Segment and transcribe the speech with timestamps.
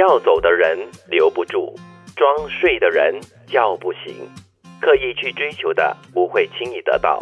[0.00, 0.78] 要走的人
[1.10, 1.78] 留不住，
[2.16, 4.14] 装睡的人叫不醒。
[4.80, 7.20] 刻意去追求的不会轻易得到，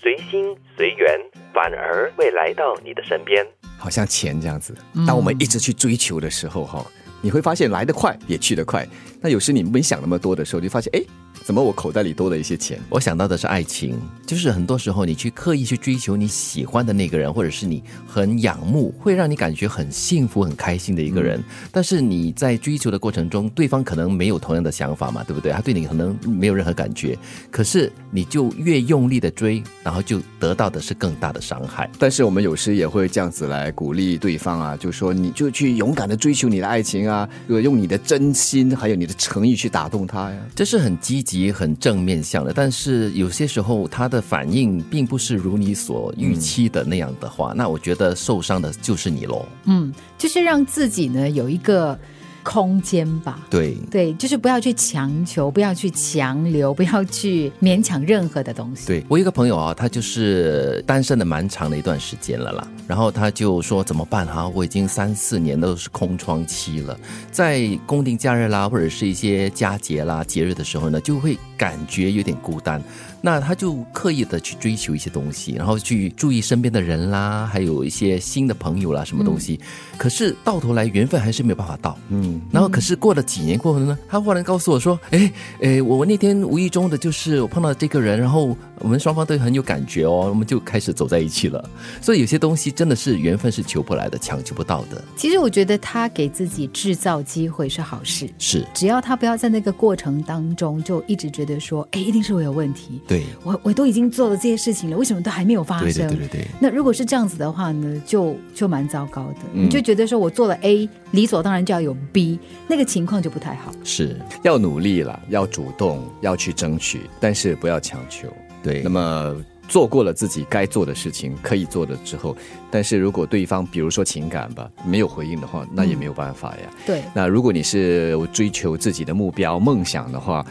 [0.00, 1.20] 随心随缘
[1.52, 3.44] 反而会来到你的身边。
[3.76, 4.72] 好像钱这样子，
[5.04, 6.86] 当我们一直去追求的时候，哈，
[7.20, 8.86] 你会发现来得快也去得快。
[9.20, 11.02] 那有时你没想那么多的时候，就发现，哎。
[11.42, 12.80] 怎么我口袋里多了一些钱？
[12.88, 21.42] 我想到的是爱情，就是很多时候你去刻意去追求你喜欢的那个人，或者是你很仰慕，会让你感觉很幸福、很开心的一个人。
[21.70, 25.52] 但是你在追求的过程中，对方可能没有同样的想法嘛，对不对？
[25.52, 27.18] 他对你可能没有任何感觉，
[27.50, 31.90] 可是你就越用力的追，然后就得到的是更大的伤害。
[31.98, 41.50] 但是我们有时也会这样子来鼓励对方啊，就说你就去勇敢的追求你的爱情啊，用你的真心还有你的诚意去打动他呀，这是很积极。
[41.50, 49.46] 很正面向的，但是有些时候他的反应并不是如你所预期的那样的话，那我觉得受伤的就是你喽。
[49.64, 51.98] 嗯，就是让自己呢有一个。
[52.44, 58.86] 空间吧，对对，就是不要去强求，不要去强留，不要去勉强任何的东西。
[58.86, 64.46] 对我一个朋友啊，他就是单身的蛮长的一段时间了啦，然后他就说怎么办哈？
[64.46, 66.96] 我已经三四年都是空窗期了，
[67.32, 72.80] 在公定假日啦，或者是一些佳节啦、节日的时候呢，就会感觉有点孤单。
[73.22, 79.58] 那他就刻意的去追求一些东西，然后去注意身边的人啦，还有一些新的朋友啦，什么东西。
[79.96, 81.96] 可是到头来缘分还是没有办法到。
[82.10, 91.68] 嗯，然后可是过了几年过后呢，他忽然告诉我说：“哎哎，我那天无意中的就是我碰到这个人，然后我们双方都很有感觉哦，我们就开始走在一起了。
[92.00, 95.02] 所以有些东西真的是缘分是求不来的，强求不到的。
[95.16, 103.00] 其实我觉得他给自己制造机会是好事，是只要他不要在那个过程当中就一直觉得说：哎，一定是我有问题。
[103.06, 106.08] 对我，我都已经做了这些事情了，为什么都还没有发生？
[106.08, 106.46] 对对对对。
[106.60, 109.36] 那如果是这样子的话呢，就就蛮糟糕的。
[109.52, 113.72] 你就觉得说我做了 A，理所当然就要有 B，那个情况就不太好。
[113.84, 118.28] 是要努力了，要主动，要去争取，但是不要强求。
[118.64, 118.82] 对。
[118.82, 119.36] 那么
[119.68, 122.36] 做过了自己该做的事情，可以做的之后，
[122.70, 126.70] 但是如果对方比如说情感吧没有回应的话，那也没有办法呀。
[126.84, 127.02] 对。
[127.14, 130.44] 那如果你是追求自己的目标、梦想的话。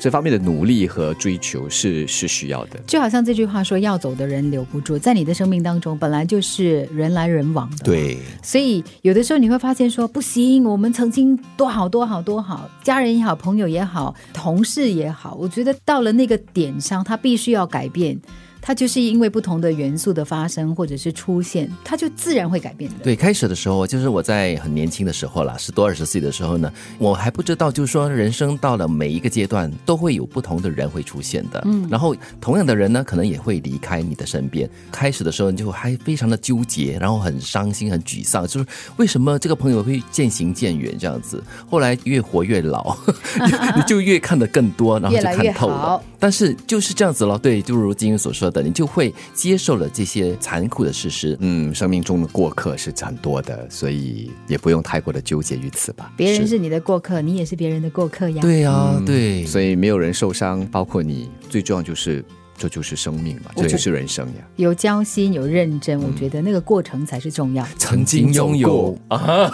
[0.00, 7.84] 这方面的努力和追求是是需要的，就好像这句话说：“要走的人留不住。”在你的生命当中，本来就是人来人往的。
[7.84, 18.18] 对，所以有的时候你会发现说：“不行，我们曾经多好多好多好，家人也好，朋友也好，同事也好，我觉得到了那个点上，他必须要改变。”
[18.60, 22.96] 它就是因为不同的元素的发生或者是出现，它就自然会改变的。
[23.02, 31.62] 对，开始的时候就是我在很年轻的时候啦，十多二十岁的时候呢，我还不知道，就是说人生到了每一个阶段都会有不同的人会出现的。
[31.64, 34.68] 嗯，然后同样的人呢，可能也会离开你的身边。
[34.92, 38.66] 开始的时候你就还非常的纠结，然后很伤心、很沮丧，就是
[38.96, 41.42] 为什么这个朋友会渐行渐远这样子？
[41.68, 42.96] 后来越活越老，
[43.76, 46.02] 你就越看得更多，然后就看透了。
[46.18, 48.49] 但是就是这样子了，对，就如金英所说。
[48.50, 51.36] 的你就会接受了这些残酷的事实。
[51.40, 56.12] 嗯，生命中的过客是很多的，所以也不用太过的纠结于此吧。
[56.16, 58.42] 别人是你的过客，你也是别人的过客呀。
[58.42, 61.30] 对呀，对，所以没有人受伤，包括你。
[61.48, 62.24] 最重要就是。
[62.60, 64.44] 这就是生命嘛，这就是人生呀。
[64.56, 67.64] 有交心，有认真，我觉得那个过程才是重要。
[67.78, 69.50] 曾经拥有啊，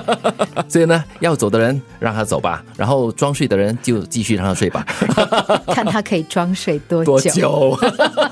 [0.66, 4.82] 所以呢，要走的人让他走吧，然后装睡的人就继续让他睡吧，
[5.68, 7.76] 看他可以装睡多久。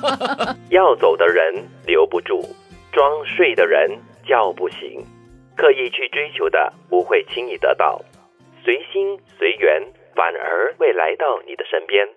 [0.71, 2.43] 要走的人留不住，
[2.91, 5.05] 装睡的人叫不醒。
[5.59, 8.01] 刻意去追求的不会轻易得到，
[8.65, 9.83] 随心随缘
[10.15, 12.07] 反而会来到你的身边。